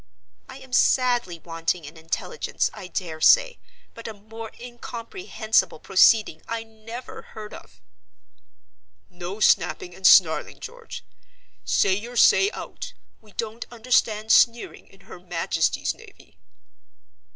I 0.49 0.57
am 0.57 0.73
sadly 0.73 1.37
wanting 1.37 1.85
in 1.85 1.95
intelligence, 1.95 2.71
I 2.73 2.87
dare 2.87 3.21
say, 3.21 3.59
but 3.93 4.07
a 4.07 4.15
more 4.15 4.51
incomprehensible 4.59 5.79
proceeding 5.79 6.41
I 6.47 6.63
never 6.63 7.21
heard 7.21 7.53
of!" 7.53 7.83
"No 9.11 9.39
snapping 9.39 9.93
and 9.93 10.07
snarling, 10.07 10.59
George! 10.59 11.03
Say 11.63 11.93
your 11.93 12.17
say 12.17 12.49
out. 12.49 12.93
We 13.21 13.33
don't 13.33 13.67
understand 13.69 14.31
sneering 14.31 14.87
in 14.87 15.01
Her 15.01 15.19
Majesty's 15.19 15.93
Navy!" 15.93 16.39